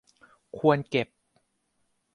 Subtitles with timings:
[0.57, 1.07] ควรเก็บ